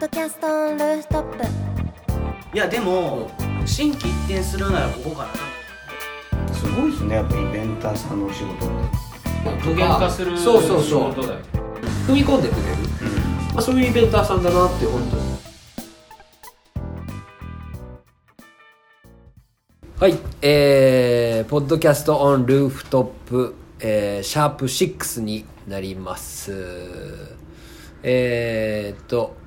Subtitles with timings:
[0.00, 1.44] ドキャストオンルーフトップ。
[2.54, 3.30] いやでも
[3.64, 6.54] 新規一転するならここかな。
[6.54, 8.74] すごいですねやっぱイベンターさんのお仕事って。
[9.64, 11.12] 具現化するそうそうそう。
[11.12, 11.40] 仕事だよ
[12.08, 12.64] 踏み込んでくれる、
[13.52, 15.22] まあ、そういうイベンターさんだなって本当に。
[20.00, 26.52] はいえー、ポッドキャストオンルーフトップ、えー、シャープ6になります。
[28.02, 29.43] えー、っと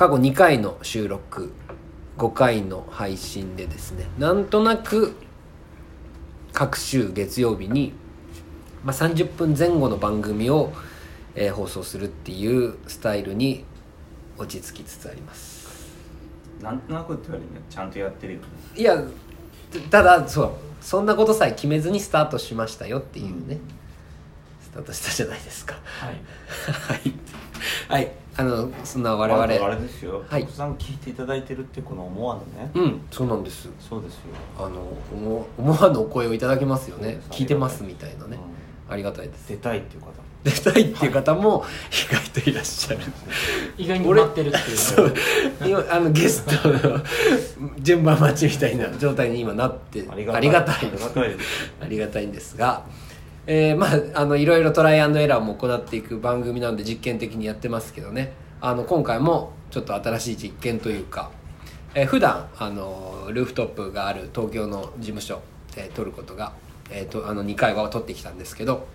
[0.00, 1.52] 過去2回の収録
[2.16, 5.14] 5回の配信でですねなんとなく
[6.54, 7.92] 各週月曜日に、
[8.82, 10.72] まあ、30分前後の番組を、
[11.34, 13.66] えー放送するっていうスタイルに
[14.38, 15.68] 落ち着きつつあります。
[16.62, 18.46] なんとなくって言われるねちゃんとやってるよね。
[18.76, 19.04] いや
[19.90, 23.58] ただそうそんなことさえ決めずにスタートしましたよっていうね、
[24.62, 25.78] スタートしたじゃないですか。
[25.84, 26.14] はい。
[26.88, 27.49] はい
[27.90, 28.12] はい。
[28.36, 29.44] あのそんな我々。
[29.44, 30.42] あとあれですよ、はい。
[30.42, 33.00] たくさん聞いていただいてるってこの思わぬね、うん。
[33.10, 33.68] そうなんです。
[33.80, 34.20] そうですよ。
[34.56, 34.80] あの
[35.12, 37.20] 思思わぬお声をいただけますよね。
[37.30, 39.48] 聞いてますみたいなね、うありがたいです。
[39.48, 40.12] 出たいっていう方も。
[40.44, 43.00] 出たいっていう方も意外といらっしゃる、
[43.76, 44.76] 意外に待ってるっていう。
[44.78, 45.14] そう。
[45.66, 47.00] 今あのゲストの
[47.80, 50.40] 順番待ちみたいな状態に今なってありがたい。
[50.40, 51.72] ありがたいありがたいです。
[51.82, 52.84] ありがたい んですが、
[53.52, 58.32] えーまああのいろいろトライアンドエラーも行っていく番組なんで実験的にやってますけどね。
[58.60, 61.32] あの今回もちょっと新しい実験というか、
[61.96, 65.42] えー普段あのルーフトップがある東京の事務所
[65.74, 66.52] で撮ることが、
[66.90, 68.86] えー、とあの2回は撮ってきたんですけど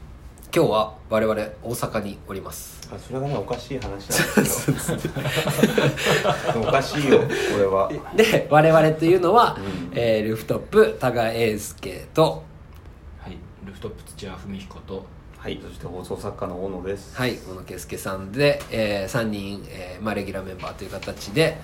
[0.56, 2.80] 今日は我々大阪におります。
[2.94, 4.06] あそれがねおかしい話なんで
[4.46, 5.08] すけ
[6.62, 6.62] ど。
[6.66, 7.26] おかしいよこ
[7.58, 7.92] れは。
[8.16, 9.92] で我々というのは、うん。
[9.94, 12.44] えールーフトップ多賀英介と
[13.76, 15.06] フトップ土屋文彦と
[15.38, 17.14] はいそして放送作家の小野です。
[17.14, 21.58] はい小野圭介さんで、え3人、えーまあ、レギュラーメンバーという形で、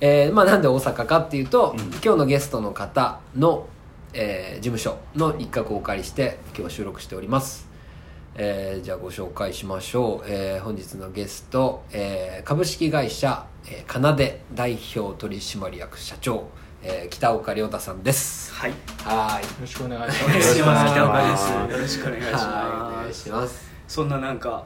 [0.00, 1.78] えーまあ、なんで大阪かっていうと、うん。
[1.80, 3.66] 今日のゲストの方の、
[4.12, 7.68] えー事務所の一角をお借りして今日は収録しております、
[8.36, 16.46] えーじゃあご紹介しましょう、えー本日のゲスト、えー株式会社、えー、かなで代表取締役社長、
[16.88, 18.52] えー北岡亮太さんです。
[18.54, 18.72] はい。
[19.02, 19.42] はーい。
[19.42, 21.68] よろしくお願いしお願いしまますお北岡願いします。
[21.68, 23.22] ですよろしくお願いしはいお願います。
[23.24, 24.64] しますそんななんか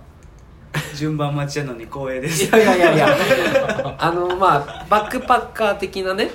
[0.94, 3.96] 順番待ちなのに光栄でいすやいやいやいや。
[3.98, 6.30] あのまあバックパッカー的なね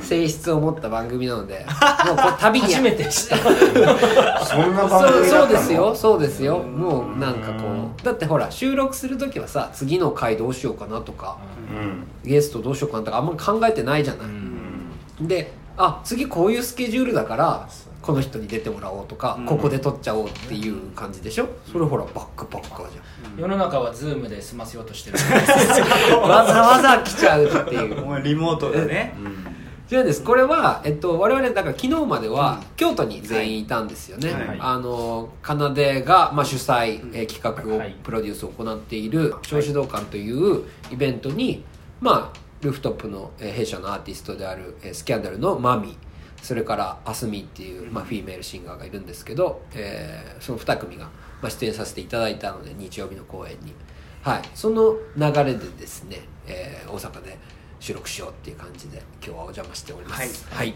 [0.00, 1.64] 性質を持った番組なので
[2.06, 4.44] もうこう旅に初めて知った。
[4.44, 5.46] そんな番そう組だったの？
[5.46, 5.94] そうですよ。
[5.94, 6.58] そうですよ。
[6.58, 11.38] もうなんかこうだってほら収録する時はさ次の回どうしようかなとか
[11.70, 12.04] うん。
[12.24, 14.26] ゲストどうしようかなとかあんま考えてないじゃない、
[15.20, 17.68] であ次こういうスケジュールだから
[18.02, 19.46] この人に出てもらおうとか、うん。
[19.46, 21.48] ここで撮っちゃおうっていう感じでしょ？
[21.70, 22.98] それほらバックパッカーじ
[23.40, 25.18] 世の中はズームで済ませようとしてる。
[25.18, 28.22] ゃ んわざわざ来ちゃうっていう。
[28.22, 29.14] リモートだね。
[29.90, 34.48] 違うんですこれは、えっと、我々だから昨日までは京都に全員いたんですよね、はい。
[34.48, 34.58] はい。
[34.60, 37.96] あの奏でが、まあ、主催、えー企画を、はい。
[38.02, 41.64] プロデュースを行っている小指導館というイベントに、
[42.00, 45.96] まあルーフトップの、えー弊社のアーティストである、えー SCANDAL の MAMI
[46.42, 51.04] それからアスミっていう、まあ、フィメールシンガーがいるんですけど、えーその2組が、
[51.42, 53.74] まあ、出演させていただいたので日曜日の公演に。
[54.22, 54.42] はい。
[54.54, 57.38] その流れでですね、えー大阪で
[57.80, 60.46] 収録しようっていう感じで今日はお邪魔しております。
[60.50, 60.74] はい、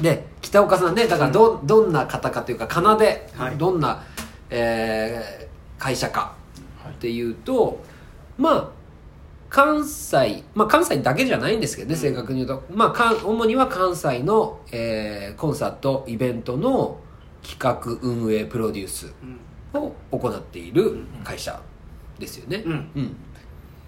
[0.00, 3.56] で北岡さんねだからど,、どんな方かというか奏で、はい。
[3.56, 4.02] どんな、
[4.50, 5.48] えー
[5.78, 6.34] 会社か
[6.90, 7.80] っていうと、
[8.36, 8.77] まあ
[9.50, 12.64] 関西まあ関西だけじゃないんですけどね、正確に言うと。
[12.74, 16.98] まあ主には関西の、えーコンサートイベントの
[17.42, 19.80] 企画運営プロデュースうん。
[19.80, 21.60] を行っている会社
[22.18, 22.72] ですよね、うん。
[22.72, 23.16] うん。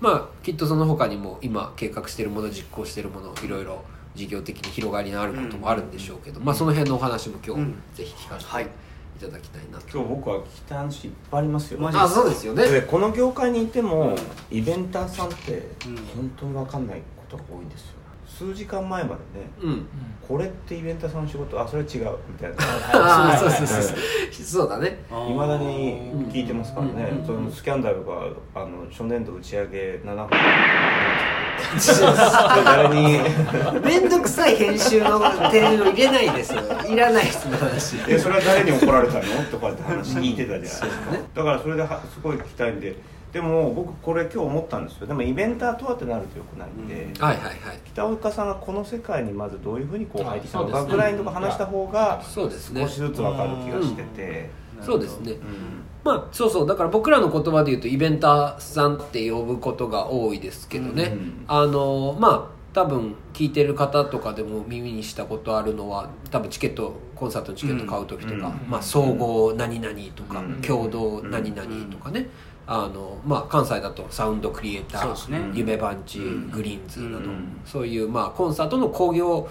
[0.01, 3.83] まあきっとその他にも今計画しているもの実行しているものいろいろ
[4.15, 7.83] 事業的に広がりのあることもあるんでしょうけど、まあその辺のお話も今日、うん。
[7.95, 8.73] ぜひ聞かせはいてい
[9.21, 11.81] ただきたいなと、今日僕は聞きたい話いっぱいありますよ。
[11.81, 12.67] マジあそうですよね。
[12.69, 14.17] でこの業界にいても、
[14.51, 14.57] うん。
[14.57, 15.97] イベンターさんってうん。
[15.97, 18.00] 本当に分かんないことが多いんですよ
[18.39, 19.87] 数時間前までねうん。
[20.27, 22.57] これってイベンターさんの仕事あそれは違うみたいな。
[22.93, 23.59] ああそうはい。
[23.59, 23.97] そうそうそう
[24.45, 24.69] そう。
[24.69, 25.05] だね。
[25.11, 27.27] いまだに聞いてますからね、うん。
[27.27, 28.13] そのスキャンダルが
[28.55, 30.31] あの初年度打ち上げ7本。
[32.65, 33.21] 誰に？
[33.85, 36.63] めんどくさい編集の点を入れないですよ。
[36.89, 39.23] いらないですその話えそれは誰に怒られたの？
[39.51, 40.87] とかって話聞いてたじゃないですか、
[41.35, 42.97] だからそれではすごい聞きたいんで
[43.33, 45.07] でも僕これ今日思ったんですよ。
[45.07, 47.57] でもイベンターとはってなるとよくないんで、はいはいはい。
[47.85, 52.83] 北岡さんがこの世界にまずどういうふうにこう入ってきたのかぐらいのとこ話した方がそうですね。
[52.83, 54.51] 少しずつ分かる気がしてて、
[54.83, 55.33] そうですね。
[55.33, 55.39] うん。
[56.03, 56.67] まあそうそう。
[56.67, 61.45] だから僕らの言葉で言うとイベンターさんって呼ぶことが多いですけどね、うん。
[61.47, 68.71] あのまあ多分聞いてる方とかでも耳にしたことあるのは多分チケットコンサートのチケット買う時とか、うん。
[68.71, 70.63] まあ、総合何々とか、うん。
[70.63, 72.29] 共同何々とかね、
[72.73, 75.51] あのまあ、関西だとサウンドクリエイター、そうですね。
[75.53, 76.51] 夢バンチ、うん。
[76.53, 77.61] グリーンズなど、うん。
[77.67, 79.49] そういう、まあ、コンサートの興行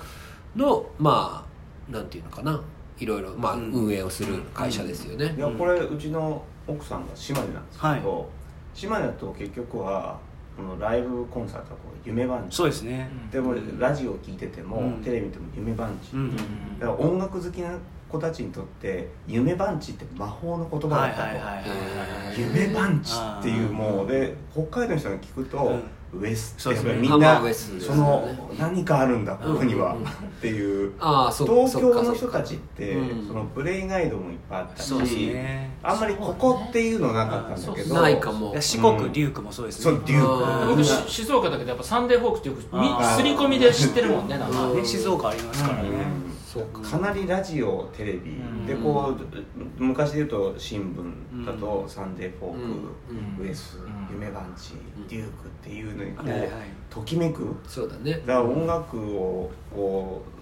[0.56, 2.64] のまあなんていうのかな
[2.98, 3.72] いろいろ、まあ、うん。
[3.72, 8.26] 運営をする会社ですよね、いやこれうちの奥さんが島根なんですけど、はい。
[8.74, 10.18] 島根だと結局は
[10.56, 12.56] このライブコンサートはこう夢番地。
[12.56, 13.10] そうですね。
[13.34, 15.04] でもラジオ聞いてても、うん。
[15.04, 16.36] テレビ見ても夢番地、うん。
[16.80, 17.72] だから音楽好きな
[18.10, 22.40] 子たちにとって夢番地って魔法の言葉だったと、はいはいはいはいはい。
[22.40, 25.80] 夢番地っていうもうで北海道の人が聞くと、
[26.12, 28.28] ウエスってやっぱりみんハなその
[28.58, 30.04] 何かあるんだここにはうん。
[30.04, 30.06] っ
[30.42, 30.94] ていう。
[31.00, 33.28] ああそう東京の人たちってうん。
[33.28, 34.94] そのプレイガイドもいっぱいあったし
[35.84, 39.84] あんまりここっていうのなかったんだけどないかもいや四国デュークもそうですね。
[39.84, 42.62] そうデュあーーク僕し静岡だけどやっぱサンデーフォークってよく
[43.04, 44.78] 刷り込みで知ってるもんねなんかうん。
[44.78, 45.90] ね静岡ありますからね
[46.74, 46.82] か。
[46.82, 48.32] かなりラジオテレビ。
[48.32, 48.66] うん。
[48.66, 49.16] でこ
[49.78, 52.60] う昔で言うと新聞だと「サンデーフォーク」
[53.40, 53.46] うん。
[53.46, 54.08] ウエス」ん。
[54.12, 54.74] 夢番地」
[55.08, 56.30] デューク」っていうのにこう
[56.90, 57.56] ときめく？
[57.68, 58.14] そうだね。
[58.26, 60.40] だから音楽をこう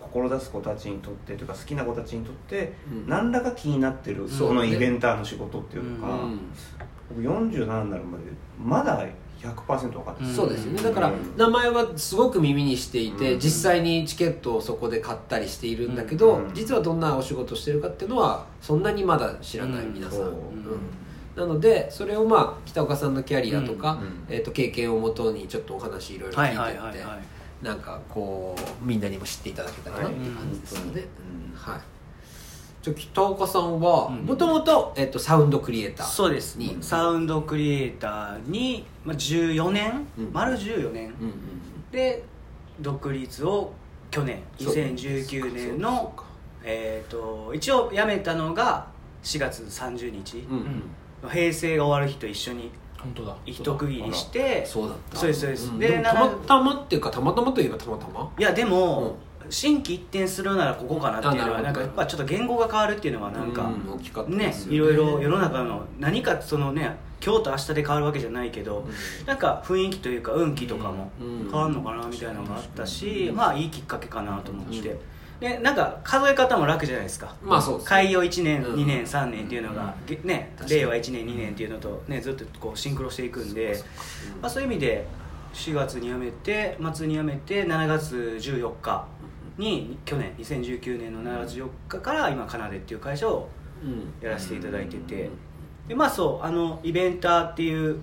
[0.00, 3.08] 志す子たちにとってというか好きな子たちにとってうん。
[3.08, 6.40] 何らか気になってるそのイベンターの仕事っていうのが、うん。
[7.10, 8.24] 僕47になるまで
[8.58, 9.04] まだ
[9.40, 10.34] 100%分かってうん。
[10.34, 10.82] そうですよね。
[10.82, 11.36] だからうん。
[11.36, 13.40] 名前はすごく耳にしていて、うん。
[13.40, 16.54] 実際にチケットをそこで買ったりしているんだけど、うん。
[16.54, 19.94] 実はどんなお仕事をしてるかっていうのはそんなにまだ知らないうん。
[19.94, 20.28] 皆さん、そう。
[20.28, 20.80] うん。
[21.36, 24.34] なのでそれをまあ北岡さんのキャリアとか、うん。
[24.34, 27.64] えー、と経験をもとにちょっとお話いろいろ聞いてって、はいはいはいはい。
[27.64, 31.04] なんかこうみんなにも知っていただけたらなっていう感じですよね、
[31.52, 31.56] うん。
[31.56, 31.80] はい
[32.82, 34.26] じゃあ北岡さんはうん。
[34.26, 36.56] もともとサウンドクリエイターそうです。
[36.56, 40.32] にサウンドクリエイターに、まあ、14年、うん。
[40.32, 41.14] 丸14年？
[41.20, 41.34] うんうん
[41.90, 42.22] で
[42.80, 43.72] 独立を
[44.10, 44.42] 去年。
[44.58, 44.74] そう。
[44.74, 46.24] 2019年のか。
[46.62, 48.86] えー、と一応辞めたのが
[49.22, 50.46] 4月30日。
[50.48, 51.30] そうん。
[51.30, 53.36] 平成が終わる日と一緒に本当だ。
[53.44, 55.16] 一区切りしてそうだった。
[55.18, 55.70] そうですそうです。
[55.72, 55.78] ん。
[55.78, 58.30] ででもたまなたまっていうかたまたまといえばたまたま？
[58.38, 59.16] いやでも、
[59.50, 63.70] 新規一転するならここかなっていうのはなんかやっぱちょっと言語が変わるっていうのはなんか、
[64.28, 64.54] ね。
[64.68, 68.88] いろいろ世の中の何かそのね今日と明日で変わるわけじゃないけど、
[69.26, 71.50] なんか雰囲気というか運気とかもうん。
[71.50, 74.96] 変わるのかなみたいなのがあったし、まあいいきっかけかなと思って、
[75.40, 77.34] でなんか数え方も楽じゃないですか。
[77.42, 77.88] まあそうですね。
[77.88, 78.74] 開業1年、うん。
[78.76, 83.78] 2年3年っていうのが、げね令和1年2年っていうのと、ね、ずっとこうシンクロしていくんで、
[84.40, 85.06] まあ、そういう意味で
[85.52, 89.06] 4月に辞めて末に辞めて7月14日
[89.58, 93.48] に去年2019年の7月4日から今かなでっていう会社を
[93.82, 94.12] うん。
[94.22, 95.30] やらせていただいてて。
[95.88, 97.98] でまあそうあのイベンターっていう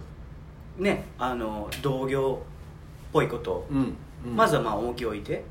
[0.77, 3.67] ねあの同業っぽいこと。
[4.35, 5.43] まずはまあ重きを置いて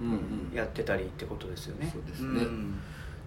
[0.52, 1.88] やってたりってことですよね。
[1.90, 2.42] そうですね。
[2.44, 2.78] ん。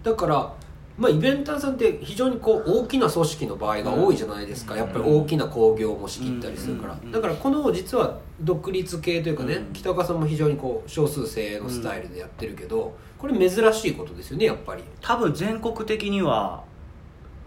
[0.02, 0.54] だから
[1.00, 7.10] まあイベンターさんって非常にこう大きな組織の場合が多いじゃないですか、やっぱり大きな興行も仕切ったりするから、うん。
[7.10, 9.72] だからこの実は独立系というかね、うん。
[9.72, 14.84] 北岡さんも非常にこう少数精鋭のスタイルでやってるけど、これ珍しいことですよねやっぱり。
[15.00, 16.64] 多分全国的には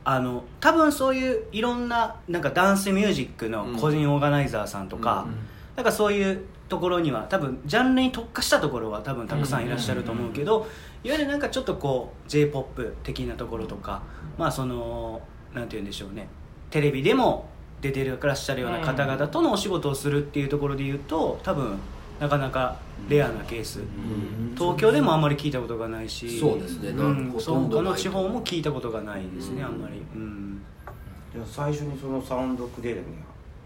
[0.04, 5.28] あの多分そういういろんななんかダンスミュージックの個人オーガナイザーさんとか、
[5.76, 10.66] なんかそういうところには多分ジャンルに特化したところは多分たくさんいらっしゃると思うけど、
[11.04, 14.02] いわゆるなんかちょっとこう j p o p 的なところとか、
[14.40, 15.22] まあその
[15.54, 16.28] なんて言うんでしょうね。
[16.72, 17.48] テレビでも
[17.82, 21.78] 出てるらっしゃるような方々とのお仕事をするっていうところで言うと多分
[22.20, 23.82] なかなかレアなケース、
[24.58, 26.90] 東京でもあんまり聞いたことがないしそうですね。
[26.90, 27.30] うん。
[27.30, 27.94] ほそうんとどない。
[27.94, 30.62] 他の地方も聞いたことがないですね、うんあんまり、うん、
[31.46, 33.18] 最初にそのサウンドクリエイターに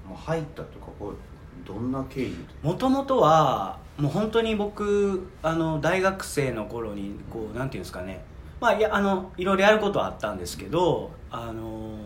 [0.06, 1.37] もう入ったとかこう
[1.68, 8.24] どんな経緯でもともとはもう本当に僕あの大学生の頃にこうなんていうんですかね。
[8.62, 11.98] まあいやあのいろいろやることはあったんですけどあの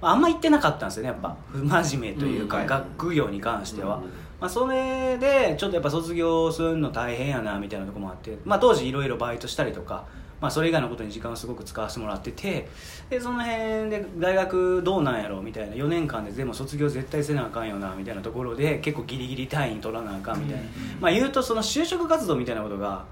[0.00, 1.08] まああんま行ってなかったんですよね。
[1.08, 4.02] やっぱ不真面目というか、うん学業に関しては、うん
[4.40, 10.04] まあ、それでちょっとやっぱ卒業するの大変やなみたいなところもあって、まあ、当時いろいろバイトしたりとか、
[10.44, 12.68] まあ、それ以外のことに時間をすごく使わせてもらってて
[13.08, 20.68] でその辺で大学どうなんやろみたいな4年間で全部卒業絶対せなあかんよなみたいなところで結構ギリギリ単位取らなあかんみたいな、
[21.00, 23.06] まあ、言うとその就職活動みたいなことが、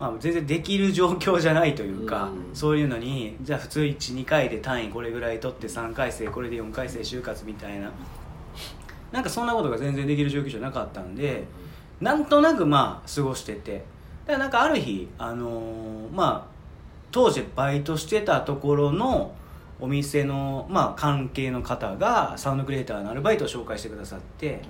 [0.00, 7.92] まあ、全然できる状況じゃないというか、うんそういうのにじゃあ普通12回で単位これぐらい取って3回生これで4回生就活みたいな。
[9.12, 11.44] なんかそんなことが全然できる状況じゃなかったんで
[12.00, 13.84] なんとなくまあ過ごしてて。
[14.28, 16.57] だからなんかある日、あのーまあ
[17.10, 19.34] 当時バイトしてたところの、
[19.80, 24.60] お店の、まあ、関係の方がサウンドクリエイターのアルバイトを紹介してくださって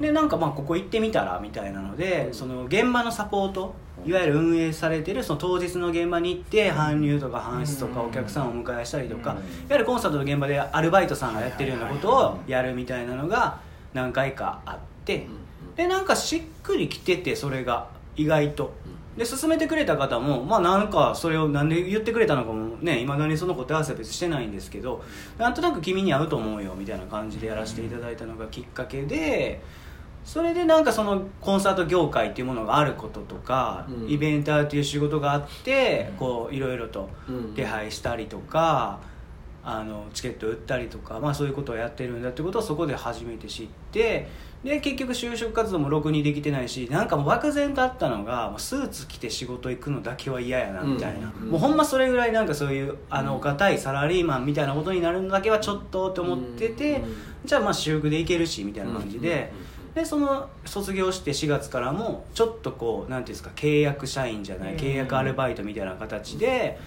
[0.00, 3.74] でなんかまあここ行ってみたらみたいなのでその現場のサポート
[4.06, 13.60] いわゆる運営されてるその当日の現場に行って搬入とか搬出とかお客さんをお迎えしたりとかいわゆるコンサートの現場でアルバイトさんがやってるようなことをやるみたいなのが
[13.92, 15.26] 何回かあって
[15.74, 18.72] でなんかしっくりきててそれが意外と
[19.18, 25.02] で勧めてくれた方もまあなんかそれをなんで言ってくれたのかもねいまだにその答え合わせは別にしてないんですけど
[25.36, 29.60] なんとなく君に合うと思うよみたいな感じでやらせていただいたのがきっかけで
[30.24, 34.10] それでなんかそのコンサート業界っていうものがあることとか、うん。
[34.10, 37.54] イベンターっていう仕事があってこういろいろとうん。
[37.54, 39.00] 手配したりとか、
[39.64, 44.28] あのチケット売ったりとか、まあ、そういうことをやってるんだってことをそこで初めて知って
[44.64, 51.50] で結局就職活動もろくにできてないしなんかもう漠然とあったのがもうスーツ着て仕事行くのだけは嫌やなみたいな、うん。
[51.50, 57.16] もうほんまそれぐらいなんかそういうあのお堅いサラリーマンみたいなことになるのだけはちょっとって思ってて、うん。
[57.44, 59.52] じゃあまあ私服で行けるしみたいな感じで。
[59.94, 66.78] でその卒業して4月からもちょっとこうなんていうんですか契約社員じゃない契約アルバイトみたいな形で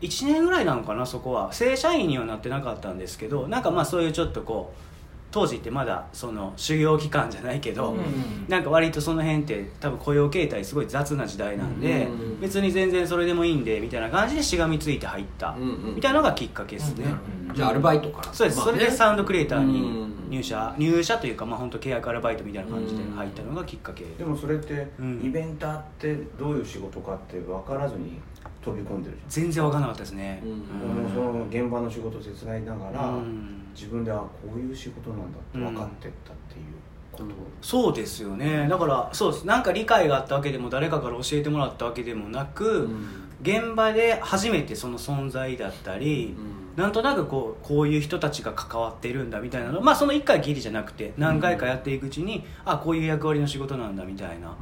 [0.00, 1.52] 1年ぐらいなのかなそこは。
[1.52, 4.93] 正社員にはなってなかったんですけどなんかまあそういうちょっとこう
[5.34, 8.46] 当時ってまだその修行期間じゃないけど、うん。
[8.48, 12.40] なんか割とその辺って多分雇用形態すごい雑な時代なんで、うん。
[12.40, 17.06] 別に全然それでもいいんでみたいな感じでしがみついて入った、うんうんみたいなのがきっかけですね、
[17.52, 18.32] じゃあアルバイトから。
[18.32, 18.72] そうです、まあね。
[18.74, 20.14] それでサウンドクリエイターにうん。
[20.30, 25.20] 入社、入社というかまあ本当契約アルバイトみたいな感じで入ったのがきっかけ、でもそれってうん。
[25.24, 28.20] イベンターってどういう仕事かって分からずに
[28.64, 31.14] 飛び込んでるじ全然分からなかったですね、うん。
[31.14, 33.60] その現場の仕事を手伝いながら、うん。
[33.74, 36.64] 自分ではこういう仕事なんだって分かってったっていう
[37.12, 37.24] こと、
[37.60, 38.66] そうですよね。
[38.68, 39.46] だからそうです。
[39.46, 43.06] なんか理解があったわけでも誰かから教えてもらったわけでもなく、うん。
[43.42, 46.64] 現場で初めてその存在だったり、うん。
[46.76, 54.56] なんとなくこうこういう人たちが関わってるんだみたいなのまあその1回きりじゃなくて何回かやっていくうちに、あこういう役割の仕事なんだみたいな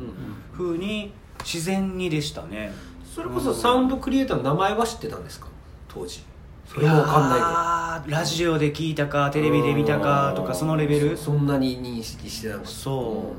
[0.59, 2.73] うんうに自然にでしたね
[3.15, 5.49] それこそサウンドクリエイターの名前は知ってたんですか？
[5.87, 6.23] 当時。
[6.67, 11.17] それも分かんないいやーラジオで聞いたかテレビで見たかとかそのレベル？
[11.17, 12.71] そんなに認識してなかった。
[12.71, 13.37] そう。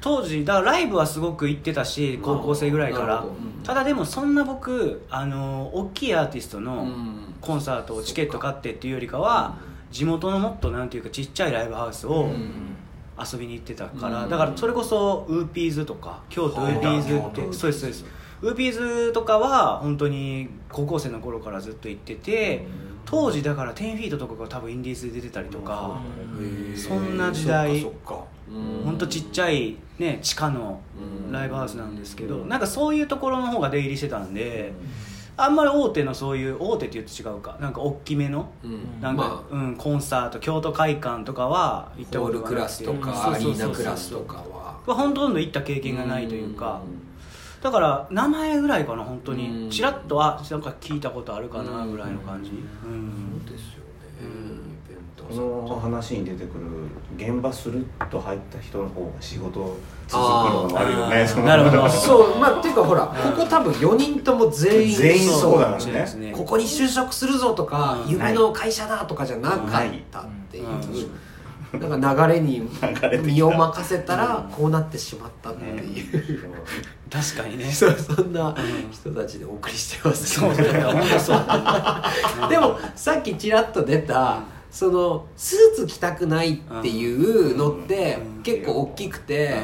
[0.00, 3.20] 当時だからライブはすごく行ってたし高校生ぐらいから。
[3.20, 3.62] うん。
[3.64, 7.34] ただでもそんな僕あの大きいアーティストうのん。
[7.40, 9.58] コンサートをチケット買ってっていうよりかは
[9.90, 12.76] 地元のもっとなんていうかちっちゃいライブハウスをうん。
[13.18, 14.24] 遊びに行ってたから。
[14.24, 14.30] うん。
[14.30, 18.04] だからそれこそウーピーズとか京都ウーピーズってはいそうですそうです
[18.42, 22.66] ウーピーズとかは本当に高校生の頃からずっと行ってて
[23.04, 26.00] 当時だから10-FEET とかが多分インディーズで出てたりとか
[26.76, 27.86] そんな時代
[28.84, 30.80] 本当ちっちゃいね地下の
[31.30, 34.72] ライブハウスなんですけどなんかそういうところの方が出入りしてたんで
[35.36, 37.56] あんまり大手のそういう大手って言って違うか。
[37.58, 39.00] なんか大きめのうん。
[39.00, 39.54] なんか、まあ。
[39.54, 42.84] うん、コンサート京都会館とかは行ったホールことがなくて。
[42.84, 44.78] クラスとかアリーナクラスとかは。
[44.84, 46.82] ほとんど行った経験がないというか
[47.62, 49.38] だから名前ぐらいかな本当うん。
[49.38, 52.50] にちらっとあなんか聞いたことあるかなぐらいの感じ。
[52.50, 53.82] うそんうですよね。
[55.30, 55.34] うこ
[55.74, 56.64] の話に出てくる
[57.16, 59.76] 現場するっと入った人の方が仕事
[60.08, 61.46] 続くのもあるよね。
[61.46, 61.88] なるほど。
[61.88, 62.38] そう。
[62.38, 66.32] まあっていうかほらここ多分4人とも全員全員そうだねね。
[66.36, 68.10] ここに就職するぞとかうん。
[68.10, 69.60] 夢の会社だとかじゃなかっ
[70.10, 70.66] たっていう
[71.72, 72.68] なんか流れに
[73.22, 76.40] 身を任せたらこうなってしまったっていう。
[77.10, 77.64] 確かにね。
[77.72, 78.54] そうそんな
[78.90, 80.40] 人たちでお送りしてます。
[80.40, 81.38] そうだよ本当そう
[82.50, 88.42] でもさっきちらっと出たそのスーツ着たくないっていうのってうん。
[88.42, 89.54] 結構大きくて、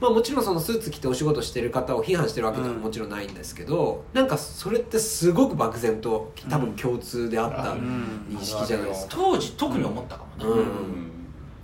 [0.00, 2.80] まあ、もちろんそのスーツ着てお仕事してる方を批判してるわけではうん。
[2.80, 8.26] もちろんないんですけど、なんかそれってすごく漠然と多分共通であったん。
[8.30, 11.13] 認識じゃないですか、当時特に思ったかもね、うん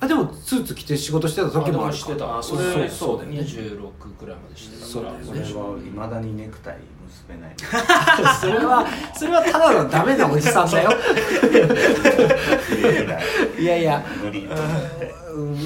[0.02, 2.38] あでもスーツ着て仕事してた時もあるしてた。
[2.38, 3.18] あそれそう。
[3.18, 3.40] だよね。
[3.40, 4.86] 26くらいまでしてた。
[4.86, 5.24] そうだよね。
[5.26, 7.54] それはいまだにネクタイ結べない。
[8.40, 10.90] それはそれはただのダメなおじさんだよ。
[13.58, 14.02] いやいや。
[14.22, 14.48] 無理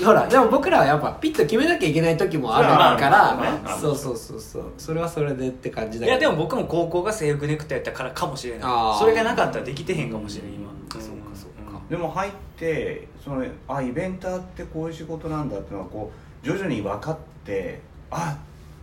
[0.04, 3.34] ほらでも僕らはやっぱピッと決めなきゃいけない時もあるから。
[3.36, 4.64] まあそうそうそうそう。
[4.76, 6.22] それはそれでって感じだいけど。
[6.24, 8.98] やでも僕も高校が制服ネクタイやったからかもしれない。
[8.98, 10.70] それがなかったらできてへんかもしれん今。
[10.92, 11.80] そうかそうか。
[11.88, 16.12] でも入ってそのあイベンターってこういう仕事なんだっていうのはこ
[16.42, 18.36] う徐々に分かってあ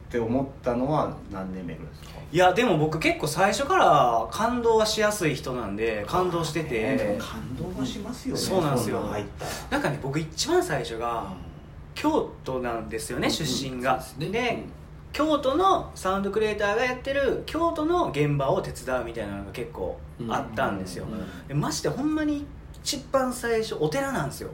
[0.10, 2.20] って思ったのは何年目ぐらいですか？
[2.32, 7.18] いやでも僕結構最初から感動はしやすい人なんで感動してて。
[7.20, 9.02] 感動はしますよねそうなんですよ。
[9.70, 11.32] なんかね僕一番最初が
[11.94, 14.02] 京都なんですよね出身が。
[14.02, 14.40] そうですね。
[14.40, 14.64] で
[15.14, 21.06] 京都のサウンドクリエイターがやってる京都の現場を手伝うみたいなのが結構あったんですよ、
[21.50, 22.46] でマジでほんまに
[22.84, 24.50] 一番最初お寺なんですよ。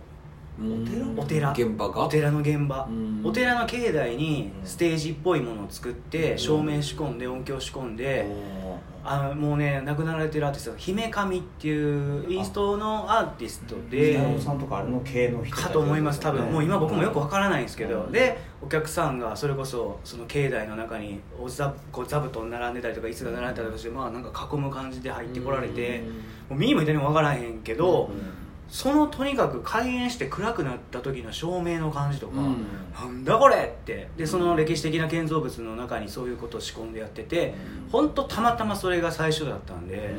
[0.59, 1.15] うん。
[1.17, 1.51] お寺。
[1.51, 2.05] 現場が？
[2.05, 2.85] お寺の現場。
[2.89, 3.21] うん。
[3.23, 8.25] お寺の境内にステージっぽいものを作って照明仕込んで音響仕込んで
[9.09, 16.19] あのもうね亡くなられてるアーティストが姫神っていうインストのアーティストでさんとかあれの系の人かと思います。
[16.19, 18.11] 多分もう今僕もよくわからないんですけど、うん。
[18.11, 26.03] でお客さんがそれこそその境内の中にお座こう座布団並んでたりとか椅子が並んでたりとかしてまあなんか囲む感じで入ってこられて
[26.49, 28.09] もう右も左もわからへんけど、
[28.69, 32.65] そのとにかく開園して暗くなった時の照明の感じとか、うん。
[32.93, 34.09] なんだこれって。
[34.17, 37.53] でその歴史的な建造物の中にそういうことを仕込んでやってて
[37.91, 40.15] 本当たまたまそれが最初だったんで、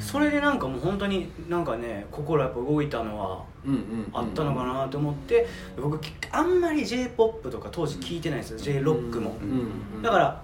[0.00, 5.46] それでなんかもう本当になんかね心やっぱ動いたのはうんうんあったのかなと思って
[5.80, 10.02] 僕あんまり j p o p とか当時聞いてないんですよ j ロックも、うん。
[10.02, 10.42] だから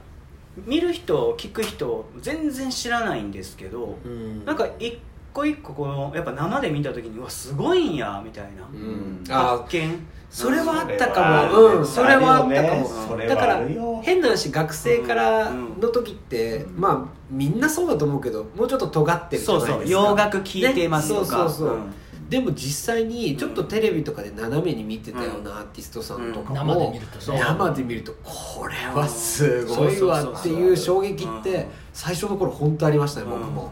[0.66, 4.44] 見る人聞く人全然知らないんですけど、うん。
[4.44, 4.98] なんか一
[5.34, 9.24] 個一個このやっぱ生で見た時にうわすごいんやみたいな、うん。
[9.28, 10.06] あ発見。
[10.30, 11.86] それはあったかそれはあるもうん。
[11.86, 12.88] それはあったかも。
[13.08, 13.60] それはだから
[14.02, 19.98] 変な話学生からうんの時ってまあみんなそうだと思うけどもうちょっと尖ってるじゃそうないですか。
[19.98, 21.26] そう洋楽聴いてますとか、ね。
[21.26, 21.76] そうそうそう。
[21.76, 21.94] うん。
[22.28, 27.38] でも実際にちょっとテレビとかで斜めに見てたようなアーティストさんとかも、生で見るとね。
[27.38, 33.56] 生で見るとこれはすごいわっていう衝撃って最初の頃本当ありましたね僕も、うん。
[33.56, 33.70] やっ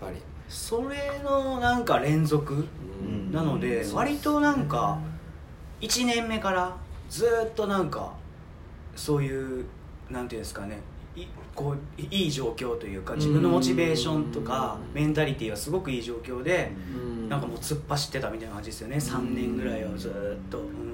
[0.00, 0.16] ぱり、
[0.48, 3.32] それのなんか連続ん。
[3.32, 4.98] なので割となんか
[5.80, 6.76] 1年目から
[7.08, 8.12] ずっとなんか
[8.96, 9.64] そういう
[10.10, 10.80] なんていうんですかね
[11.14, 16.72] いこういい状況というか自分のモチベーションとかメンタリティーはすごくいい状況で
[17.28, 18.96] なんかもう突っ走ってたみたいな感じですよね。
[18.96, 20.87] 3年ぐらいをずっと、うん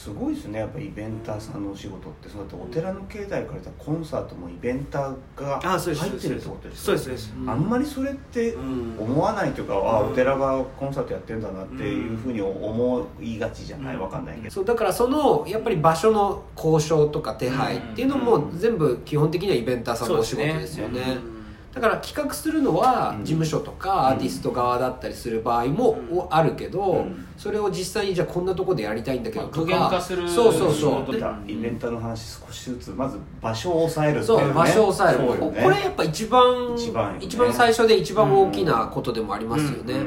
[0.00, 0.60] すごいですね。
[0.60, 2.28] やっぱイベンターさんのお仕事って。
[2.30, 7.34] そうやってお寺の境内からたらコンサートもイベンターが入ってるってことですそうですそうです。
[7.46, 8.96] あんまりそれってうん。
[8.98, 10.12] 思わないというか、あうん。
[10.12, 13.96] お寺がコンサートやってんだなっていうふうに思いがちじゃない？
[13.98, 21.00] わかんないけど、そうだからそのやっぱり場所の交渉とか手配っていうのも全部基本的にはイベンターさんのお仕事ですよね。
[21.34, 21.39] うん
[21.72, 23.24] だから企画するのはうん。
[23.24, 26.26] 事務所とかアーティスト側だったりする場合もうん。
[26.30, 27.26] あるけど、うん。
[27.36, 34.44] それを実際にじゃあこんなとこでやりたいんだけどとか、具現化するそうそう仕そうイベンターの話少しずつまず場所を抑えるっていうね。
[34.44, 35.52] そう場所を抑える。
[35.52, 35.62] ね。
[35.62, 37.24] これやっぱ一番一番よね。
[37.24, 40.00] 一番最初で一番大きなことでもありますよね、うん。
[40.00, 40.04] や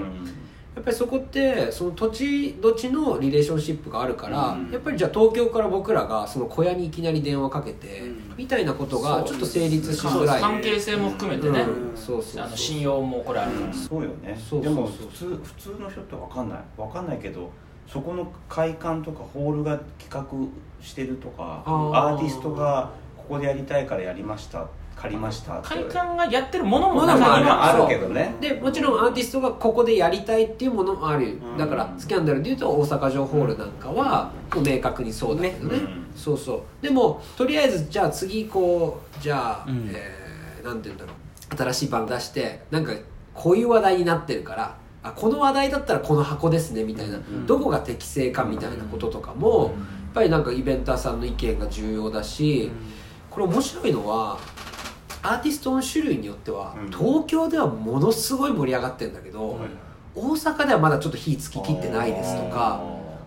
[0.84, 4.72] っぱりそこってその土地土地のリレーションシップがあるから、うん。
[4.72, 8.34] やっぱりじゃあ東京から僕らがその小屋にいきなり電話かけて、うん。
[8.38, 10.42] みたいなことがちょっと成立しづらい。
[10.42, 11.98] 関係性も含めてね、うん。
[11.98, 12.44] そうそうそう。
[12.44, 14.38] あの信用もこれあるから、そうよね。
[14.38, 14.76] そうそうそう。
[14.76, 16.60] でも普通普通の人って分かんない。
[16.78, 17.50] 分かんないけど
[17.88, 20.26] そこの会館とかホールが企画
[20.84, 25.60] してるとかアーティストがここでやりたいからやりました借りました。
[25.60, 28.36] って会館がやってるものも中にもあるはあるけどね。
[28.40, 31.58] でもちろんアーティストがここでやりたいっていうものもある、うん。
[31.58, 35.78] だからスキャンダルでいうと大阪城ホールなんかはもう明確にそうだけどね。
[35.78, 35.84] ね。
[36.16, 36.62] そうそう。
[36.82, 39.90] でもとりあえずじゃあ次こうじゃあ、うん。
[39.94, 40.24] えー
[40.64, 41.56] なんて言うんだろう。
[41.56, 42.94] 新しい版出してなんか
[43.34, 49.72] こういう話題になってるからあこの話題だったらこの箱ですねみたいな、んどこが適正かみたいなこととかも、やっ
[50.14, 52.72] ぱりなんかイベンターさんの意見が重要だし、
[53.30, 54.40] これ面白いのは
[55.24, 56.88] アーティストの種類によっては、うん。
[56.92, 59.60] 東京ではものすごい盛り上がってるんだけど、
[60.16, 62.80] 大阪ではまだちょっと火つききってないですとか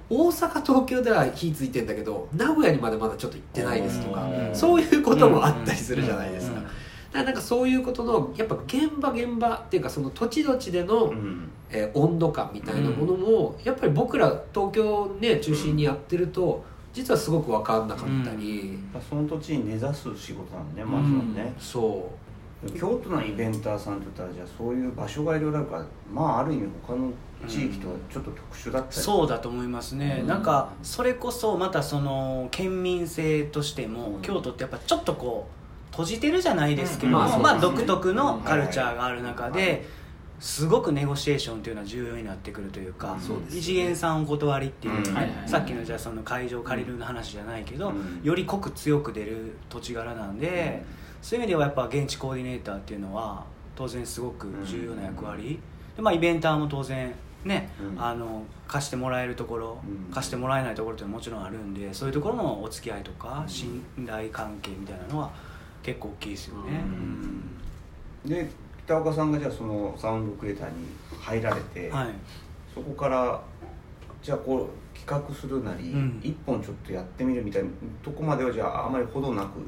[0.08, 4.54] 大阪東京では火ついてんだけど名古屋にまでまだちょっと行ってないですとかうん。
[4.54, 6.58] そういうこともあったりするじゃないですか。
[6.58, 6.62] うん。
[6.62, 6.74] だか
[7.14, 16.64] らなんかそういうことのやっぱ現場現場っていうかその土地土地での、うんえー温度感みたいなものも、やっぱり僕ら東京ね中心にやってると
[16.96, 22.10] 実はすごく分かんなかったり、その土地に根ざす仕事なのねまずはね、そ
[22.74, 27.12] 京都のイベンターさんって言ったらじゃあそういう場所がいろいろあるからまあある意味他の
[27.46, 28.96] 地域とはちょっと特殊だったり。
[28.96, 30.26] そうだと思いますね、うん。
[30.26, 34.22] なんかそれこそまたその県民性としても、うん。
[34.22, 37.42] 京都ってやっぱちょっとこう閉じてるじゃないですけども、うん。
[37.42, 39.82] まあ独特のカルチャーがある中で、はい
[40.38, 43.16] すごくネゴシエーションっていうのは重要になってくるというか、
[43.50, 45.04] 異次元さんお断りっていう、
[45.46, 48.20] さっきのじゃあその会場借りるの話じゃないけど、うん。
[48.22, 50.84] より濃く強く出る土地柄なんで、
[51.22, 53.44] そういう意味ではやっぱ現地コーディネーターっていうのは
[53.74, 55.58] 当然すごく重要な役割、
[55.96, 58.02] でまあ、イベンターも当然ね、うん。
[58.02, 60.12] あの貸してもらえるところ、うん。
[60.12, 65.30] 貸してもらえないところってもちろんあるんでそういうところのお付き合いとか信頼関係みたいなのは
[65.82, 68.46] 結構大きいですよね、
[68.86, 70.74] 北岡さんがじゃあそのサウンドクリエイターに
[71.20, 72.08] 入られて、はい。
[72.72, 73.42] そこから
[74.22, 76.20] じゃあこう企画するなり、うん。
[76.22, 77.68] 一本ちょっとやってみるみたいな
[78.02, 79.58] とこまではじゃああまりほどなく？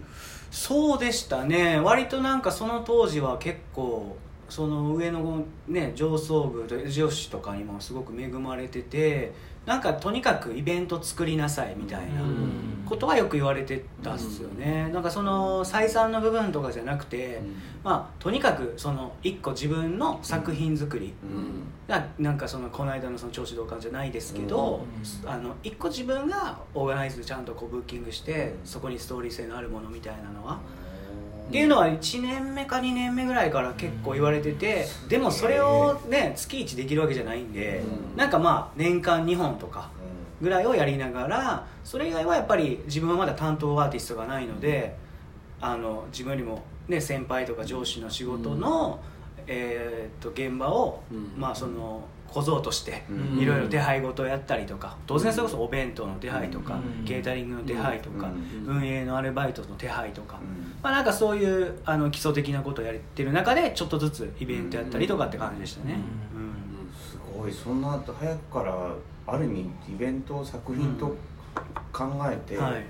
[0.51, 1.81] そうでしたね。
[1.81, 4.17] 割となんかその当時は結構
[4.49, 9.33] その上のね上層部女子とかにもすごく恵まれてて
[9.67, 12.79] なんかとにかくイベント作りなさいみたいなうん。
[12.89, 17.43] ことはよく言われてたっすよね、なんかその採算の部分とかじゃなくて、
[17.85, 21.65] まあとにかくその一個自分の作品作り、うん。
[21.87, 24.87] ななんかそのこの間のその調子同感じゃないですけど、
[25.25, 25.31] うん。
[25.31, 28.67] あの一個自分がオーガナイズちゃんとこうブッキングして、うん。
[28.67, 30.59] そこにストーリー性のあるものみたいなのは、
[31.49, 37.83] っていうのは1年目か2年目ぐらいから結構言われてて、でもそれをね月1できるわけじゃないんで、
[38.13, 38.17] うん。
[38.17, 39.91] なんかまあ年間2本とか
[40.43, 44.95] ぐらいをやりながらそれ以外はやっぱり自分はまだ担当アーティストがないので
[45.61, 49.01] あの自分よりも、ね、先輩とか上司の仕事の、
[49.47, 51.33] えーっと現場を、うん。
[51.35, 53.39] まあその小僧としてうん。
[53.39, 57.05] いろいろ手配事をやったりとか当然それこそお弁当の手配とか、うん。
[57.05, 58.29] ケータリングの手配とか、
[58.67, 58.77] うん。
[58.77, 60.75] 運営のアルバイトの手配とか、うん。
[60.83, 65.99] まあ、なんかそういうあの基礎的なことをやってる中でちょっとずつイベントやったりとかって感じでしたね、
[66.35, 66.91] ううん。
[66.95, 67.53] すごい。
[67.53, 68.95] そんな早くから
[69.27, 71.15] ある意味イベント作品と
[71.93, 72.85] 考えてはい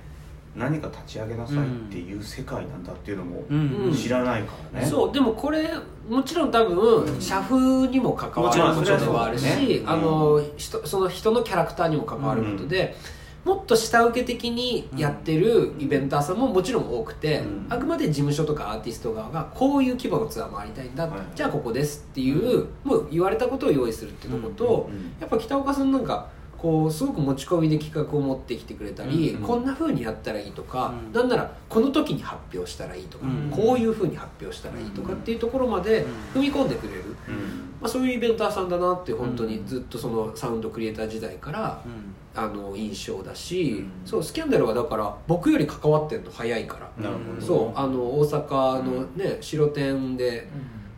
[0.56, 3.94] 何か立ち上げなさいっていう世界なんだっていうのもうん。
[3.94, 5.70] 知らないからね、そうでもこれ
[6.08, 9.82] もちろん多分社風にも関わることではあるし、ね。
[9.86, 12.96] あの人その人のキャラクターにも関わることで、
[13.44, 17.66] もっと下請け的にやってるイベンターさんももちろん多くて、うん。
[17.68, 21.20] あくまで事務所とかアーティスト側がこういう規模のツアー回りたいんだ、はい。
[21.34, 25.14] じゃあここですっていう、もう言われたことを用意するっていうとこと、うん。
[25.20, 26.28] やっぱ北岡さんなんか
[26.58, 31.12] こうすごく持ち込みで企画を持ってきてくれたり、うんこんな風にやったらいいとか、うん。
[31.12, 33.50] なんならこの時に発表したらいいとか、うん。
[33.50, 37.34] こういう風に発表したらいいとかっていうところまで踏み込んでくれる、うん。
[37.80, 42.14] まあ、そういうイベンターさんだなって本当にずっとそのサウンドクリエイター時代からうん。
[42.34, 43.90] あの印象だし、うん。
[44.04, 46.90] そうスキャンダルはだから僕より関わってるの早いから、
[47.40, 50.48] そうあの大阪のね白天で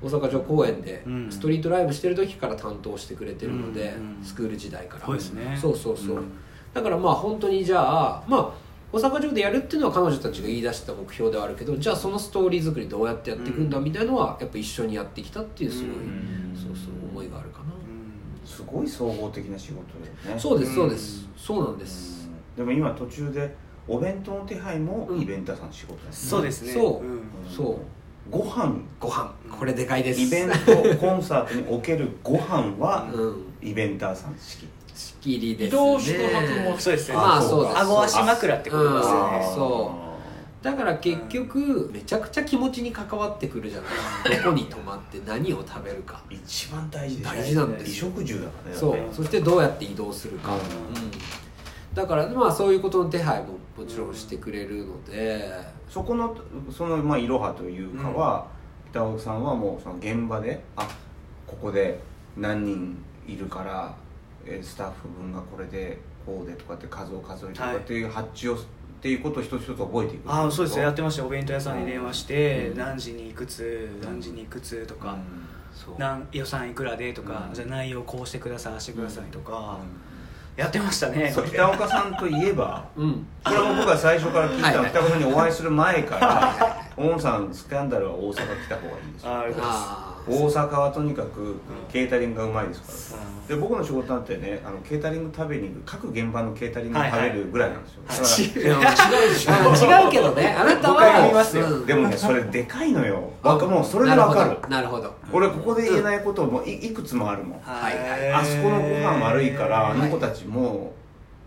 [0.02, 1.30] 大阪城公園でうん。
[1.30, 5.06] ストリートライブしてる時から担当してくれてるので、うんスクール時代から。
[5.06, 5.58] そうですね。
[5.60, 6.32] そうそうそう、うん。
[6.72, 16.52] だからまあ本当にじゃあまあ大阪城でやるっていうのは彼女たちが言い出した目標ではあるけどじゃあそのストーリー作りどうやってやっていくんだうんみたいのはやっぱ一緒にやってきたっていうすごい、うん。
[16.56, 17.66] そうそう思いがあるかな、
[18.44, 19.82] すごい総合的な仕事
[20.24, 20.40] だよね。
[20.40, 21.28] そうですそうでうすん。
[21.36, 22.66] そうなんです、うん。
[22.66, 23.54] でも今途中で
[23.86, 26.72] お弁当の手配もうんイベンターさんの仕事ですそうですね。
[26.72, 27.06] そう。
[27.06, 27.22] うん。
[27.48, 27.76] そう
[28.28, 28.74] ご飯。
[28.98, 29.32] ご飯。
[29.50, 30.20] これでかいです。
[30.20, 33.44] イベントコンサートにおけるご飯はうん。
[33.62, 34.68] イベンターさん式。
[34.94, 35.82] 仕切りですね。
[35.82, 37.16] 移動宿泊もそうですね。
[37.16, 40.64] まあそうです顎足枕ってことですよねうんそう。
[40.64, 43.88] だから結局めちゃくちゃ気持ちに関わってくるじゃな
[44.34, 44.36] い。
[44.42, 46.20] どこに泊まって何を食べるか。
[46.28, 48.98] 一番大事大事なんです衣食住だからねそう。
[49.14, 50.58] そしてどうやって移動するか、うん。
[50.58, 50.62] うん
[51.94, 55.50] だからまあそういうことの手配ももちろんしてくれるので、
[55.88, 56.36] そこの
[56.70, 58.46] そのまあいろはというかは、
[58.90, 60.88] 北岡さんはもうその現場であ
[61.46, 61.98] ここで
[62.36, 63.94] 何人いるから
[64.46, 68.58] えースタッフ分がこれでこうでとかって数を数えてとかっていう発注を、っ
[69.00, 72.78] ていうことを一つ一つ覚えていくああそうですねやっねてましたお弁当屋さんに電話して、うん。
[72.78, 75.18] 何時にいくつ何時にいくつとか、
[75.72, 75.98] そう。
[75.98, 77.54] なん予算いくらでとか、うん。
[77.54, 80.09] じゃあ内容こうしてくださいしてくださいとか、うん
[80.60, 81.32] やってましたね。
[81.34, 83.26] そう北岡さんといえばうん。
[83.42, 91.56] これも僕は最初から聞いた北岡さんにお会いする前から「オンさんスキャンダルは大阪来た方がいいですよ」ああ大阪はとにかく
[91.92, 98.78] ケータリングがうまいですから、で僕の仕事なんてねあのケータリング食べに行く各現場のケータリングを食べるぐらいなんですよ、はい。
[99.24, 100.04] 違うでしょ。
[100.04, 100.56] 違うけどね。
[100.58, 101.86] あなたは誤解ありますようん。
[101.86, 103.30] でもねそれでかいのよ。
[103.42, 104.58] わかもうそれでわかる。
[104.68, 105.02] なるほど。
[105.02, 108.32] なるほど俺ここで言えないこともいいくつもあるもん、はいはい。
[108.32, 109.98] あそこのご飯悪いからあはい。
[109.98, 110.92] の子たちも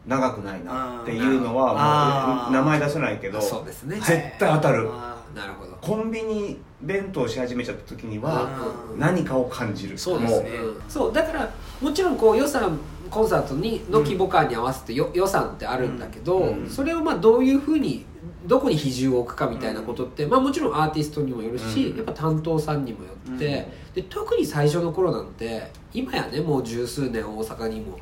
[0.05, 3.95] 長くないなっていうのはもう名前出せないけどそうですね。
[3.97, 4.89] 絶対当たる。
[4.91, 5.75] あなるほど。
[5.81, 8.49] コンビニ弁当し始めちゃった時には
[8.93, 8.99] うん。
[8.99, 9.97] 何かを感じる。
[9.97, 10.49] そうですね。
[10.87, 11.49] そうだから
[11.81, 12.77] もちろんこう予算
[13.09, 16.69] コンサートにの規模感に合わせてよ、予算ってあるんだけど、うん。
[16.69, 18.05] それをまあどういうふうに
[18.45, 21.97] どこに比重を置くかみたいなことって、まあ、もちろんアーティストにもよるし、うん。
[21.97, 27.97] やっぱ担当さんにもよって、で特に最初の頃なんて今やねもう十数年大阪にも、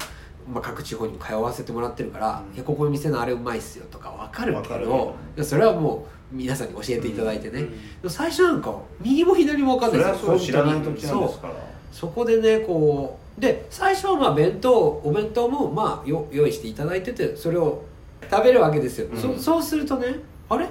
[0.52, 2.56] まあ、各地方にも通わせてもらってるから「うん。
[2.56, 4.86] いやここの店のあれうまいっすよ」とか分かるけわかる。
[4.86, 7.68] どいやそれはもう皆さんに教えていただいてね、
[8.04, 10.32] うん最初なんか右も左も分かんないですよ。
[10.32, 11.54] はそう知らない土地なんですから。
[11.92, 17.84] そこでねこうで最初はまあ弁当お弁当もまあよ用意していただいててそれを
[18.30, 19.22] 食べるわけですよ、うん。
[19.22, 20.16] そそうするとね
[20.50, 20.70] あれ？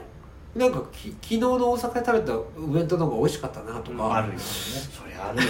[0.56, 4.40] なんかき昨日の大阪で食べたお弁当の方が美味しかったなとか、あるよね。
[4.40, 5.44] それあるよ。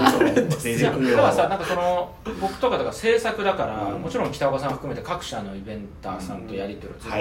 [0.00, 4.02] あるよ出てくるよだからさなんかその僕とかとか制作だから、うん。
[4.02, 7.16] もちろん北岡さん含めて各社のイベンターさんとやり取りをずっと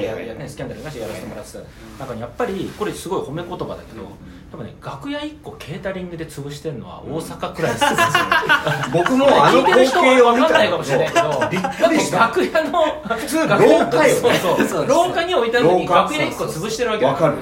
[0.48, 1.60] スキャンダルなしでやらせてもらってた
[2.00, 4.08] 中にやっぱりこれすごい褒め言葉だけど、
[4.52, 7.90] 多分ね楽屋1個ケータリングで潰してるのは大阪くらいですよ、
[8.92, 11.48] 僕もあの光景を見た人は分かんないかもしれないけど。
[11.50, 12.20] びっくりした。
[12.20, 14.22] 楽屋の普通廊下よ。
[14.22, 14.88] ねそうそう。
[14.88, 17.12] 廊下に置いてあるのに楽屋1個潰してるわけだ。
[17.12, 17.36] わかる。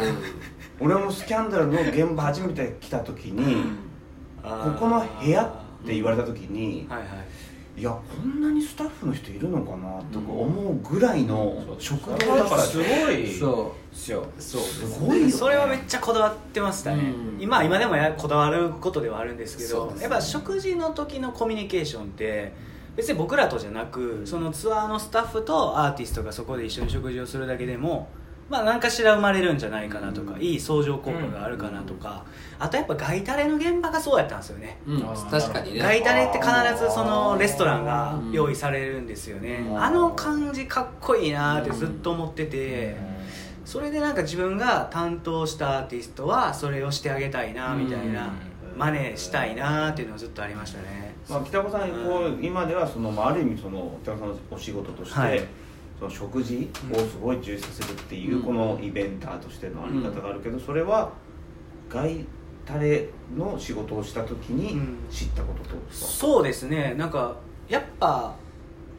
[0.80, 3.63] 俺もスキャンダルの現場初めて来た時に
[4.41, 5.48] ここの部屋っ
[5.86, 7.08] て言われた時にはいはい
[7.80, 17.42] いやこんなにスタッフの人いるのかなとか思うぐらいの食堂だからすごいそですよそうすごいそれはめっちゃこだわってましたね、うん。
[17.42, 22.52] 今今でもやこだわることではあるんですけどやっぱ食事の時のコミュニケーションって
[22.98, 28.10] 別に僕らとじゃなくそのツアーのスタッフとアーティストがそこで一緒に食事をするだけでも
[28.49, 30.41] まあ何かしら生まれるんじゃないかなとか、うん。
[30.41, 32.23] いい相乗効果があるかなとか、
[32.57, 34.77] あとやっぱガイタレの現場がそうやったんですよね。
[34.88, 35.79] うん、確かにね。
[35.79, 39.81] ガイタレって必ずそのレストランが用意されるんですよね、うん。
[39.81, 42.97] あの感じかっこいいなってずっと思ってて、
[43.65, 48.33] それでなんか自分が担当したアーティストはそれをしてあげたいなみたいな、
[48.75, 51.13] 真似したいなっていうのはずっとありましたね。
[51.29, 55.41] まあ、北岡さんこう今ではその、まあ、ある意味その北岡さんのお仕事として、はい
[55.99, 58.43] その食事をすごい重視させるっていう、うん。
[58.43, 61.12] このイベンターとしてのあり方があるけど、それは
[61.89, 62.25] 外
[62.65, 64.97] タレの仕事をした時にうん。
[65.12, 66.95] 知ったこととですか、そうですね。
[66.97, 67.35] なんか
[67.67, 68.35] やっぱ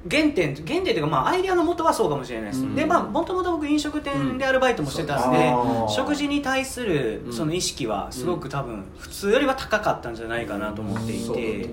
[0.08, 2.74] 原点原点っていうかまあアイデアの元はそうかもしれないです、うん。
[2.74, 5.88] でまあもともと僕飲食店でアルバイトもしてたんで、うん。
[5.88, 7.32] 食事に対するうん。
[7.32, 11.68] その意識はすごく多分普通よりは高かったんじゃないかなと思っていて、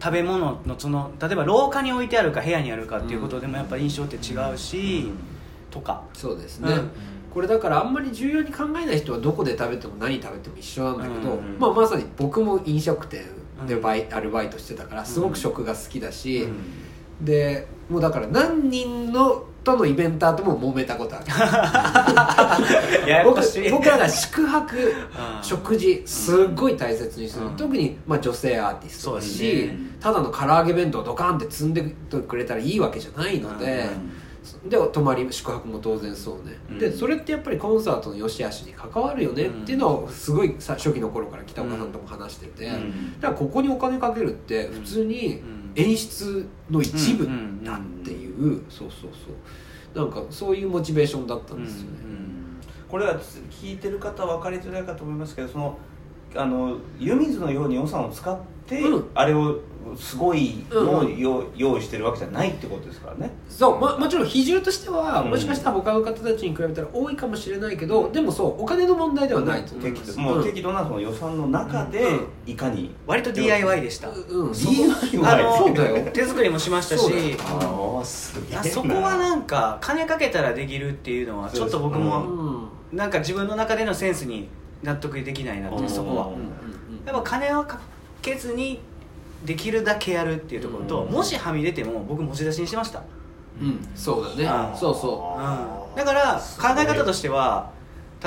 [0.00, 5.10] 食べ物のその例えば廊下に置いてあるか部屋にあるかっていうことでもやっぱ印象って違うし、
[5.70, 6.02] とか。
[6.14, 6.90] そうですね、うん。
[7.32, 11.56] これだからあんまり重要に考えない人はどこで食べても何食べても一緒なんだけど、うん。
[11.58, 13.24] まあ、まさに僕も飲食店
[13.66, 16.48] でバイ、アルバイトしてたからすごく食が好きだし、
[17.22, 21.24] でもうだから何人のとのイベンターとも揉めたことある。
[23.24, 25.42] 僕僕らが宿泊うん。
[25.42, 27.56] 食事すっごい大切にする、うん。
[27.56, 31.94] 特に、まあ、女性アーティストだし、ねただの唐揚げ弁当ドカンって積んで
[32.26, 33.88] くれたらいいわけじゃないので、
[34.68, 36.78] で泊まり宿泊も当然そうね、うん。
[36.80, 43.20] でそれってやっぱりコンサートの良し悪しに関わるよねっていうのをすごいさ初期の頃から北岡さんとも話してて、うん。
[43.20, 47.28] だからここにお金かけるって普通にうん演出の一部
[47.64, 49.98] だっていう、そうそうそう。
[49.98, 51.98] なんかそういうモチベーションだったんですよね、
[52.88, 53.18] これは
[53.50, 55.78] 聞いてる方は分かりづらいかと思いますけどその
[56.34, 59.10] あの湯水のように予算を使って、うん。
[59.14, 59.60] あれを
[59.96, 63.30] すごいのをうん用用意してるわけじゃないってことですからね。
[63.48, 65.30] そうももちろん比重としては、うん。
[65.30, 72.26] もしかしたら他の方たちに比べたら多いかもしれないけどでもそうお金の問題ではないと思います、もう適度なその予算の中でうん。
[72.46, 72.94] いかに。
[73.06, 76.08] 割と DIY でした、うん、うん、DIY あのそうだよ。
[76.12, 77.36] 手作りもしましたし。
[77.40, 82.68] ああすげえそこはなんか金かけたらできるっていうのはちょっと僕うもん。
[82.92, 84.48] なんか自分の中でのセンスに
[84.82, 86.26] 納得できないなってそこは。
[86.26, 86.72] うん
[87.04, 87.80] やっぱ金をか
[88.20, 88.80] けずに
[89.44, 91.12] できるだけやるっていうところとうん。
[91.12, 93.02] もしはみ出ても僕持ち出しにしてました。
[93.60, 94.76] うん、そうだね。
[94.76, 95.40] そうそう。
[95.40, 95.96] ん。
[95.96, 97.70] だから考え方としては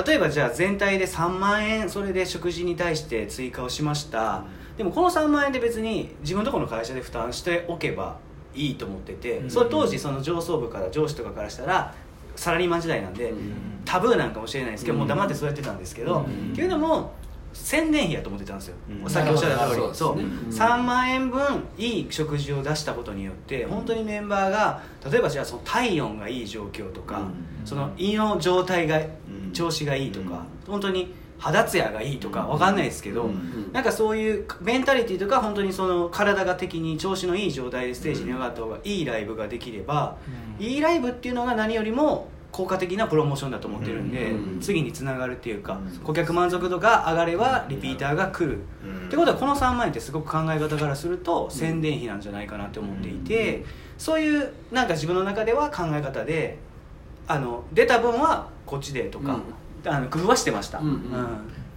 [0.06, 4.44] 例えばじゃあ全体で3万円それで食事に対して追加をしました。
[4.78, 8.18] でもこの3万円で別に自分のところの会社で負担しておけば
[8.54, 9.50] いいと思ってて、うん。
[9.50, 11.94] それ当時その上層部から上司とかからしたら
[12.36, 13.54] サラリーマン時代なんで、うん。
[13.86, 15.00] タブーなんかもしれないですけど、うん。
[15.00, 16.52] もう黙ってそうやってたんですけど、うん。
[16.52, 17.14] っていうのも
[17.56, 19.10] 宣伝費やと思ってたんですよ、うん。
[19.10, 19.94] さっきおっしゃった通りなるほど。
[19.94, 20.66] そう、そうですね。
[20.66, 27.66] 3万円分いい食事を出したことによって本当にメンバーが例えばじゃあその体温がいい状況とか、うん。
[27.66, 29.02] その胃の状態がう
[29.50, 33.72] ん調子がいいとか、本当に肌ツヤがいいとかわかんないですけど、うん。
[33.72, 40.18] なんかそういうメンタリティとか本当にその体が的に調子のいい状態でステージに上がった方がいいライブができれば、
[40.60, 44.60] いいライブっていうのが何よりも効果的なプロモーションだと思ってるんで、うん。
[44.62, 46.00] 次につながるっていうか、うん。
[46.06, 49.08] 顧客満足度が上がればリピーターが来る、うん。
[49.08, 53.66] ってことはこの3万円ってすごく考え方からすると宣伝費なんじゃないかなって思っていて、
[53.98, 56.58] そういうなんか自分の中では考え方で
[57.28, 59.42] あの出た分はこっちでとか、
[59.86, 60.88] あの工夫はしてました、うん。
[60.88, 61.02] うん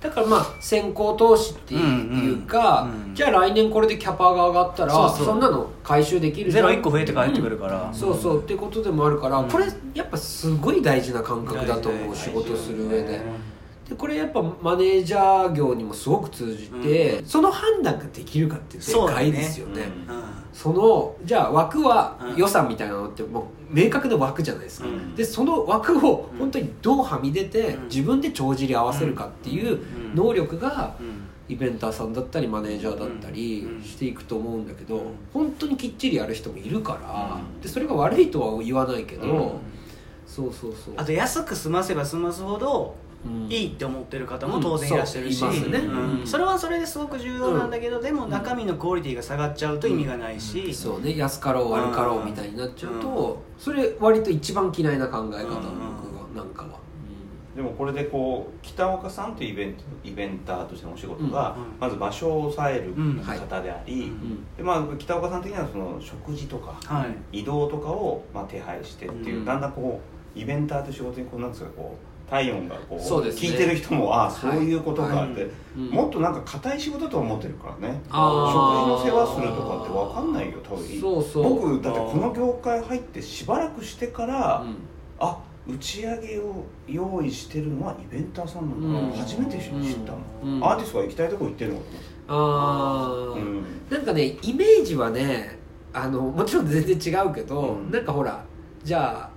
[0.01, 9.49] だからまあ先行投資っていうか、うんうんじゃあ来年これでキャパが上がったらそんなの回収できるゼロ1個増えて帰ってくるから、そうそうってことでもあるから、うん。
[9.49, 13.21] これやっぱすごい大事な感覚だと思う仕事する上で。
[13.89, 19.91] でこれやっぱマネージャー業にもすごく通じて、その判断ができるかってでかいですよね。
[20.53, 22.37] そのじゃあ枠はうん。
[22.37, 25.15] 予算みたいなのってもう明確な枠じゃないですか、うん。
[25.15, 27.85] でその枠を本当にどうはみ出てうん。
[27.85, 30.15] 自分で帳尻合わせるかっていううん。
[30.15, 31.29] 能力がうん。
[31.49, 33.83] イベンターさんだったりマネージャーだったりうん。
[33.83, 35.03] していくと思うんだけどうん。
[35.33, 37.61] 本当にきっちりやる人もいるからうん。
[37.61, 39.51] でそれが悪いとは言わないけどうん。
[40.27, 40.95] そうそうそう。
[40.97, 43.08] あと安く済ませば済ますほどうん
[43.49, 46.27] いいって思ってる方も当然いらっしゃるし、うん。
[46.27, 51.01] それはそれですごく重要なんだけど、でも中身のクオリティが下がっちゃうと意味がないし、そう。
[51.01, 55.55] ね安かろう悪かろうみたいになっちゃうとそれ割と一番嫌いな考え方僕
[56.35, 56.79] がなんかは。
[57.57, 61.81] でもこれでこう北岡さんというイベントイベンターとしてのお仕事が、うん。
[61.81, 64.47] まず場所を抑えるうん方であり、うん。
[64.57, 67.41] でまあ、北岡さん的にはその食事とか、はい。
[67.41, 69.45] 移動とかをまあ手配してっていう、うん。
[69.45, 70.01] だんだんこ
[70.37, 73.49] うイベンターという仕事にこうなんですかこう体温がこうそうですね。
[73.49, 75.51] 聞いてる人もああそういうことかって、はい。
[75.77, 75.91] うん。
[75.91, 78.01] もっとなんか硬い仕事だと思ってるからね。
[78.07, 81.55] 食事の世話するとかって分かんないよ多分そうそう。
[81.55, 84.77] 僕だってこの業界入ってしばらくしてから、うん。
[85.19, 89.13] あ打ち上げを用意してるのはイベンターさんなのかな、うん。
[89.13, 89.71] 初めて知っ
[90.07, 90.65] たの、うん。
[90.65, 91.85] アーティストが行きたいとこ行ってるのか
[92.29, 93.65] あうん。
[93.91, 95.59] なんかねイメージはね
[95.93, 97.91] あのもちろん全然違うけど、うん。
[97.91, 98.45] なんかほら
[98.85, 99.28] じゃあ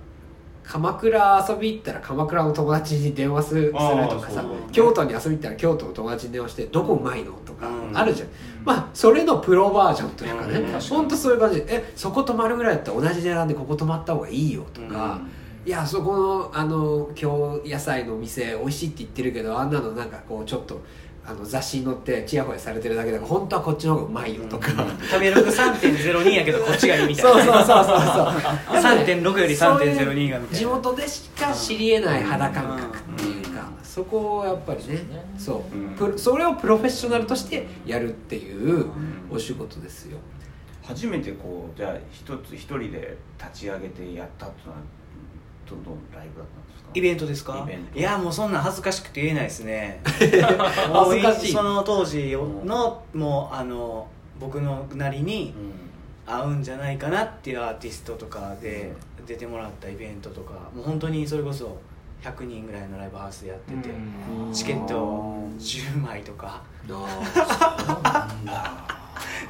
[0.64, 4.46] 鎌倉遊び行ったら鎌倉の友達に電話すするとかさあーそうそう。
[4.70, 7.96] 京都に遊び行ったら京都の友達に電話して「どこうまいの?」とかうん。
[7.96, 8.28] あるじゃん、
[8.64, 10.80] まあそれのプロバージョンというかね、うん。
[10.80, 15.20] ほんとそういう感じで「えそこ泊まるぐらいだったら同じ値段でここ泊まった方がいいよ」とか、
[15.66, 20.80] いやそこのあの京野菜の店美味しいって言ってるけどあんなのなんかこうちょっと
[21.24, 24.70] あの雑誌に載ってチヤホヤされてるだけだから本当はこっちの方がうまいよとか、
[25.08, 27.32] 食べログ3.02やけどこっちがいいみたいな。
[27.32, 27.96] そうそうそうそう
[28.72, 28.82] そう。
[28.82, 30.58] 3.6より3.02がみたいな。
[30.58, 34.98] 地元でしか知り得ない肌感覚っていうか、そこをやっぱりね
[35.38, 36.14] そう、う。
[36.14, 36.18] ん。
[36.18, 38.86] それをプロフェッショナルとしてやるっていう
[39.30, 40.18] お仕事ですよ。
[40.82, 44.78] 初めてこうじゃあ一つ一人で立ち上げてやったっていうのは
[45.70, 46.71] どんどんライブだったんですか？
[46.94, 47.66] イベントですか？
[47.94, 50.00] いやもうそんなん恥ずかしくて言えないですね。
[50.04, 50.40] 恥ず
[51.22, 51.52] かしい。
[51.52, 54.06] その当時のもうあの
[54.40, 55.54] 僕のなりに
[56.26, 58.92] 合うんじゃないかなっていうアーティストとかで
[59.26, 61.78] 出てもらったイベントとかもう本当にそれこそ
[62.22, 63.88] 100人ぐらいのライブハウスでやってて、
[64.52, 64.94] チケット
[65.58, 66.62] 10枚とか。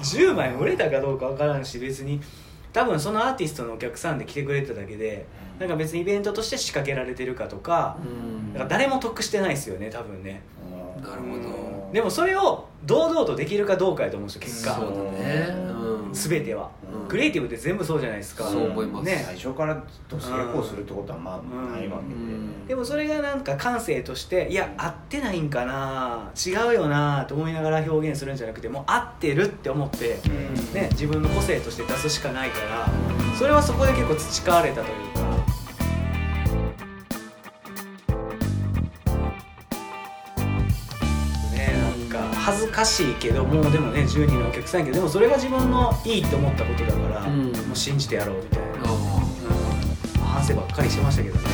[0.02, 2.20] 10 枚売れたかどうか分からんし別に
[2.72, 5.26] 多分そのアーティストのお客さんで来てくれただけで
[5.58, 8.52] なんか別にイベントとして仕掛けられてるかとかうん。
[8.52, 10.42] だから誰も得してないですよね多分ね。
[11.00, 11.90] なるほど。
[11.92, 14.74] でもそれを堂々とできるかどうかやと思うんですよ結果。
[14.74, 15.54] そうだね。
[15.76, 15.81] うん
[16.12, 16.70] 全ては、
[17.02, 17.08] うん。
[17.08, 18.44] クリエイティブって全部そうじゃないですか。
[18.44, 19.06] そう思います。
[19.06, 19.22] ね。
[19.24, 19.74] 最初から
[20.08, 22.66] と成功するってことはまあうんないわけで、うん。
[22.66, 26.30] でもそれがなんか感性としていや合ってないんかな。
[26.34, 30.74] 違うよなと思いながら表現するんじゃなくてもう合ってるって思って、うん。
[30.74, 32.88] ね、自分の個性として出すしかないから
[33.36, 35.11] それはそこで結構培われたというか。
[42.82, 47.52] 恥ずかしいけどもうでもね10人のお客さんやけどでもそれが自分のいいって思ったことだから、うん。
[47.52, 51.44] もう信じてやろうみたいな、あうん、反省ばっかりしてましたけどね、